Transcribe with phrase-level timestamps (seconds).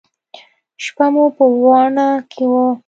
[0.83, 2.65] شپه مو په واڼه کښې وه.